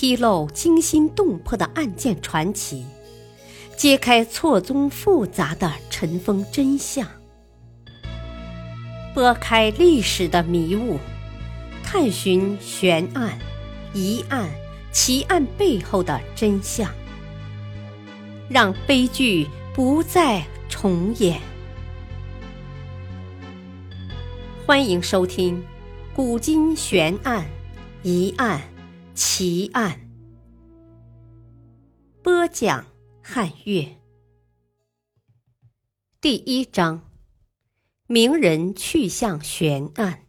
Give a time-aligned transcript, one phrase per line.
[0.00, 2.86] 披露惊心动魄的案件传奇，
[3.76, 7.06] 揭开错综复杂的尘封真相，
[9.14, 10.98] 拨开历史的迷雾，
[11.84, 13.38] 探寻悬案、
[13.92, 14.48] 疑案、
[14.90, 16.90] 奇案背后的真相，
[18.48, 21.38] 让悲剧不再重演。
[24.64, 25.58] 欢迎收听
[26.16, 27.44] 《古今悬案、
[28.02, 28.62] 疑案、
[29.22, 30.00] 奇案》，
[32.22, 32.86] 播讲
[33.22, 33.98] 汉乐。
[36.22, 37.06] 第一章：
[38.06, 40.26] 名人去向悬案。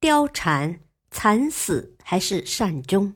[0.00, 0.80] 貂蝉
[1.10, 3.14] 惨死还是善终？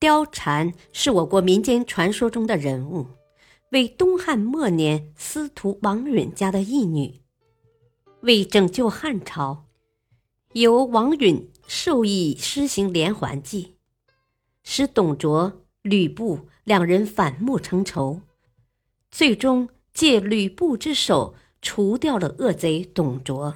[0.00, 3.06] 貂蝉是我国民间传说中的人物。
[3.72, 7.20] 为东汉末年司徒王允家的义女，
[8.22, 9.67] 为拯救汉朝，
[10.52, 13.74] 由王允授意施行连环计，
[14.62, 18.22] 使董卓、吕布两人反目成仇，
[19.10, 23.54] 最终借吕布之手除掉了恶贼董卓。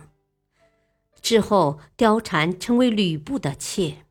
[1.21, 4.05] 之后，貂蝉成为吕布的妾。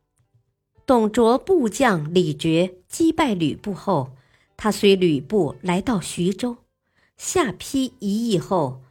[0.86, 4.18] 董卓部将李傕击败吕布后。
[4.58, 6.58] 他随吕布来到徐州，
[7.18, 8.84] 下邳一役后，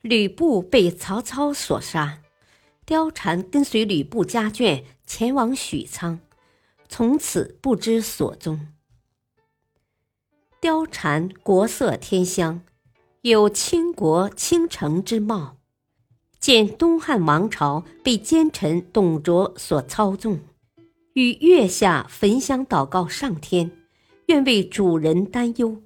[0.00, 2.22] 吕布被曹操所杀。
[2.90, 6.18] 貂蝉跟随吕布家眷前往许昌，
[6.88, 8.66] 从此不知所踪。
[10.60, 12.62] 貂蝉国色天香，
[13.20, 15.58] 有倾国倾城之貌，
[16.40, 20.40] 见东汉王朝被奸臣董卓所操纵，
[21.12, 23.70] 于月下焚香祷告上天。
[24.26, 25.80] 愿为主人担忧。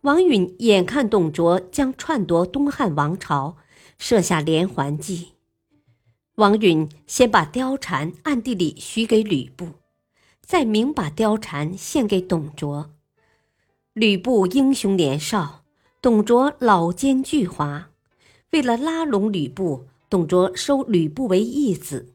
[0.00, 3.58] 王允眼看董卓将篡夺东汉王朝，
[3.96, 5.35] 设下连环计。
[6.36, 9.68] 王允先把貂蝉暗地里许给吕布，
[10.42, 12.90] 再明把貂蝉献给董卓。
[13.94, 15.64] 吕布英雄年少，
[16.02, 17.84] 董卓老奸巨猾。
[18.50, 22.12] 为了拉拢吕布，董卓收吕布为义子。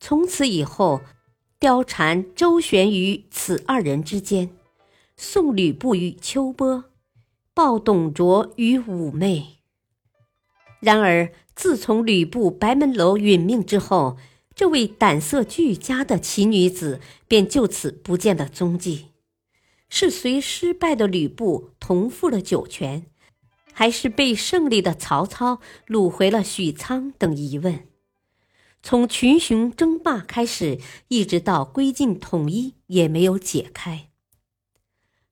[0.00, 1.02] 从此以后，
[1.60, 4.50] 貂蝉周旋于此二人之间。
[5.16, 6.86] 送吕布于秋波，
[7.54, 9.58] 报董卓于妩媚。
[10.80, 14.16] 然而，自从吕布白门楼殒命之后，
[14.54, 19.08] 这位胆色俱佳的奇女子便就此不见了踪迹。
[19.88, 23.06] 是随失败的吕布同赴了酒泉，
[23.72, 27.12] 还是被胜利的曹操掳回了许昌？
[27.18, 27.86] 等疑问，
[28.82, 34.08] 从群雄争霸开始，一直到归晋统一，也没有解开。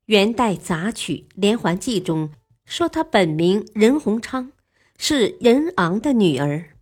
[0.05, 2.31] 元代杂曲《连环计》中
[2.67, 4.53] 说，他本名任鸿昌，
[5.03, 6.77] 是任昂的女儿，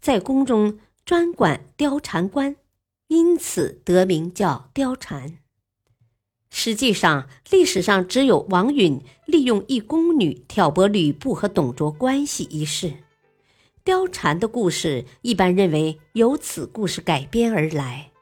[0.00, 2.54] 在宫中专管貂蝉官，
[3.08, 5.38] 因此得名叫貂蝉。
[6.48, 12.98] 实际上，历史上只有王允利用一宫女挑拨吕布和董卓关系一事。
[13.84, 18.12] 貂蝉的故事一般认为由此故事改编而来。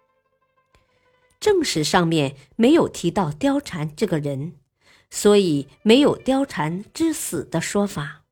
[1.38, 4.54] 正史上面没有提到貂蝉这个人，
[5.10, 8.23] 所以没有貂蝉之死的说法。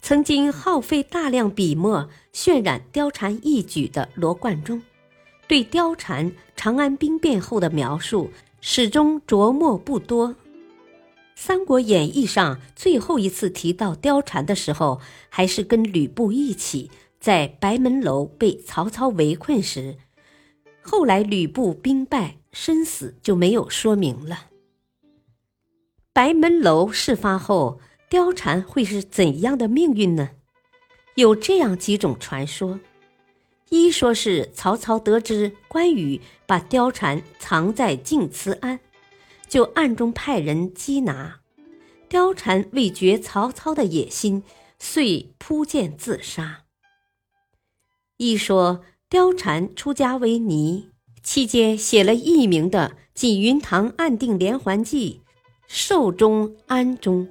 [0.00, 4.82] 曾经耗费大量笔墨渲染貂蝉一举的罗贯中，
[5.46, 10.30] 对貂蝉长安兵变后的描述始终琢磨不多。
[11.34, 19.96] 《三国演义》上最后一次提到貂蝉的时候，还是跟吕布一起在白门楼被曹操围困时。
[20.80, 24.46] 后来吕布兵败身死就没有说明了。
[26.12, 27.78] 白门楼事发后，
[28.10, 30.30] 貂蝉会是怎样的命运呢？
[31.14, 32.80] 有这样几种传说：
[33.70, 38.80] 一说是曹操得知关羽把貂蝉藏在晋慈庵，
[39.46, 41.40] 就暗中派人缉拿；
[42.08, 44.42] 貂蝉为绝曹操的野心，
[44.78, 46.64] 遂扑剑自杀。
[48.16, 48.84] 一说。
[49.10, 50.90] 貂蝉出家为尼
[51.22, 55.22] 期间，写了佚名的《锦云堂暗定连环计》，
[55.66, 57.26] 寿终安终。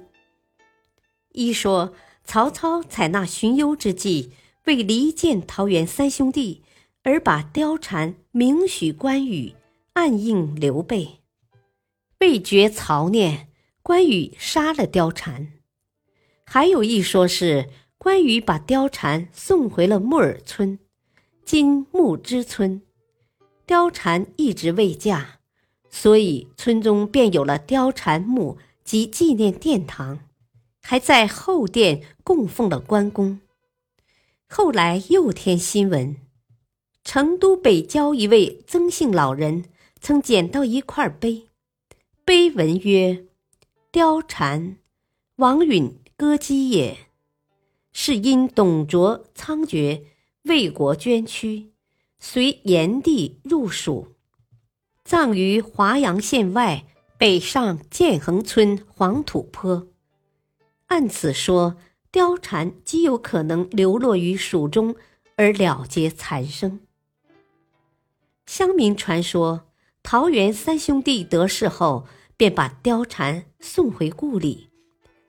[1.38, 1.94] 一说
[2.24, 4.32] 曹操采纳荀攸之计，
[4.64, 6.64] 为离间桃园三兄弟，
[7.04, 9.54] 而把貂蝉明许关羽，
[9.92, 11.20] 暗应刘备。
[12.18, 13.46] 为绝曹念，
[13.84, 15.52] 关羽杀了貂蝉。
[16.44, 17.68] 还有一说是
[17.98, 20.80] 关羽把貂蝉送回了木耳村。
[21.44, 22.82] 今木之村，
[23.64, 25.38] 貂蝉一直未嫁，
[25.88, 30.18] 所以村中便有了貂蝉墓及纪念殿堂，
[30.90, 33.40] 还在后殿供奉了关公。
[34.48, 36.16] 后来又添新闻，
[37.04, 39.66] 成都北郊一位曾姓老人
[40.00, 41.46] 曾捡到一块碑，
[42.24, 43.26] 碑文曰
[43.92, 44.78] ：“貂蝉，
[45.36, 46.96] 王允歌姬也。
[47.92, 50.06] 是因董卓仓卒，
[50.44, 51.70] 为国捐躯，
[52.18, 54.14] 随炎帝入蜀，
[55.04, 56.86] 葬于华阳县外
[57.18, 59.86] 北上建恒村黄土坡。
[60.88, 61.76] 按此说，
[62.12, 64.96] 貂蝉极有可能流落于蜀中，
[65.36, 66.80] 而了结残生。
[68.46, 69.66] 乡民传说，
[70.02, 72.06] 桃园三兄弟得势后，
[72.36, 74.70] 便把貂蝉送回故里，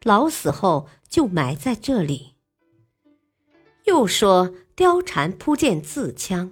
[0.04, 2.36] 老死后就埋在这里。
[3.84, 6.52] 又说貂蝉扑剑自戕，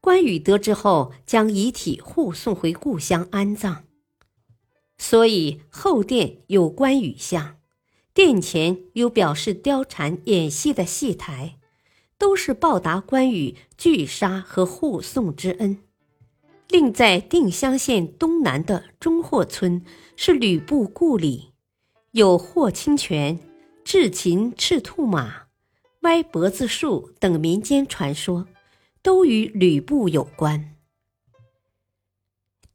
[0.00, 3.84] 关羽得知后将遗体护送回故乡安葬，
[4.98, 7.58] 所以后殿有关羽像，
[8.14, 11.58] 殿前有表示貂蝉演戏的戏台，
[12.16, 15.78] 都是报答关羽拒杀和护送之恩。
[16.68, 19.84] 另在定襄县东南的中霍村
[20.14, 21.50] 是吕布故里，
[22.12, 23.40] 有霍清泉、
[23.84, 25.42] 智擒赤兔马。
[26.02, 28.46] 歪脖子树等民间传说，
[29.02, 30.76] 都与吕布有关。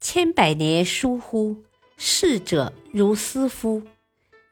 [0.00, 1.62] 千百年疏忽，
[1.96, 3.82] 逝者如斯夫。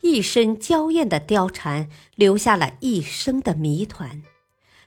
[0.01, 4.23] 一身娇艳的貂蝉，留下了一生的谜团，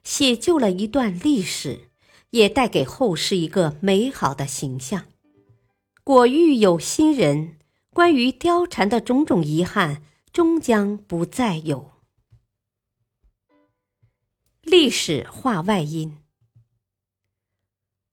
[0.04, 1.90] 写就了一段历史，
[2.32, 5.06] 也带给后世一个美好的形象。
[6.04, 7.58] 果遇有心人，
[7.94, 11.92] 关于貂蝉的种种遗憾，终将不再有。
[14.62, 16.18] 历史话外音：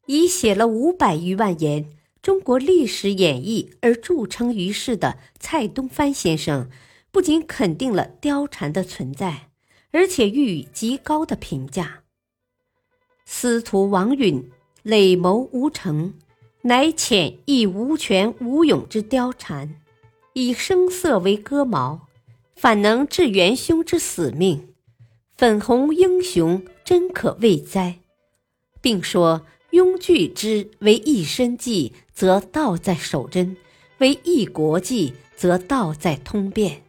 [0.06, 1.84] 以写了五百余万言
[2.20, 6.70] 《中国历史演义》而著称于世的蔡东藩先生，
[7.10, 9.48] 不仅肯定了貂蝉的存在，
[9.90, 12.02] 而且予以极高的评价。
[13.24, 14.50] 司徒王允
[14.82, 16.14] 累谋无成，
[16.62, 19.76] 乃遣亦无权无勇之貂蝉，
[20.32, 22.08] 以声色为戈矛，
[22.56, 24.74] 反能致元凶之死命。
[25.36, 28.00] 粉红英雄真可畏哉，
[28.80, 33.54] 并说：“拥拒之为一身计，则道在守贞；
[33.98, 36.82] 为一国计，则道在通变。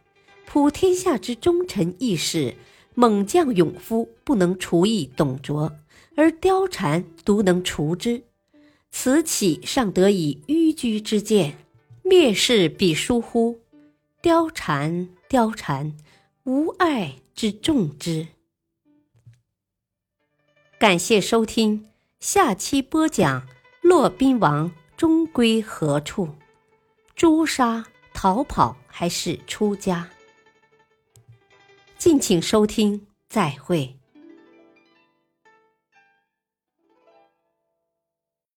[0.52, 2.56] 普天下之忠臣义士、
[2.96, 5.72] 猛将勇夫，不能除役董卓，
[6.16, 8.24] 而貂蝉独能除之。
[8.90, 11.56] 此岂尚得以迂居之见，
[12.02, 13.60] 蔑视彼疏乎？
[14.20, 15.96] 貂蝉，貂蝉，
[16.42, 18.26] 无爱之重之。”
[20.80, 21.86] 感谢收听，
[22.18, 23.46] 下期播讲
[23.82, 26.28] 骆宾王终归何处？
[27.14, 30.10] 诛杀、逃跑还是出家？
[32.00, 33.99] 敬请收听，再会。